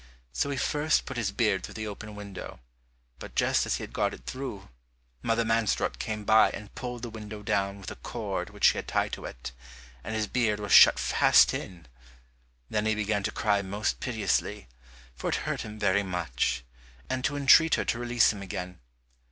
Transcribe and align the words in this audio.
So 0.33 0.49
he 0.49 0.57
first 0.57 1.05
put 1.05 1.15
his 1.15 1.31
beard 1.31 1.61
through 1.61 1.75
the 1.75 1.85
open 1.85 2.15
window, 2.15 2.59
but 3.19 3.35
just 3.35 3.67
as 3.67 3.75
he 3.75 3.83
had 3.83 3.93
got 3.93 4.15
it 4.15 4.25
through, 4.25 4.67
Mother 5.21 5.45
Mansrot 5.45 5.99
came 5.99 6.23
by 6.25 6.49
and 6.49 6.73
pulled 6.73 7.03
the 7.03 7.09
window 7.11 7.43
down 7.43 7.77
with 7.79 7.91
a 7.91 7.95
cord 7.95 8.49
which 8.49 8.63
she 8.63 8.79
had 8.79 8.87
tied 8.87 9.11
to 9.13 9.25
it, 9.25 9.51
and 10.03 10.15
his 10.15 10.25
beard 10.25 10.59
was 10.59 10.71
shut 10.71 10.97
fast 10.97 11.53
in 11.53 11.81
it. 11.81 11.87
Then 12.67 12.87
he 12.87 12.95
began 12.95 13.21
to 13.21 13.31
cry 13.31 13.61
most 13.61 13.99
piteously, 13.99 14.67
for 15.13 15.29
it 15.29 15.35
hurt 15.45 15.61
him 15.61 15.77
very 15.77 16.01
much, 16.01 16.63
and 17.07 17.23
to 17.25 17.37
entreat 17.37 17.75
her 17.75 17.85
to 17.85 17.99
release 17.99 18.33
him 18.33 18.41
again. 18.41 18.79